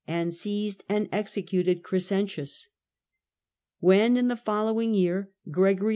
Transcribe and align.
and 0.07 0.33
seized 0.33 0.83
and 0.89 1.07
executed 1.11 1.83
Crescentius. 1.83 2.69
When, 3.79 4.17
in 4.17 4.27
the 4.29 4.35
following 4.35 4.93
year, 4.95 5.29
Gregory 5.49 5.89
V. 5.89 5.89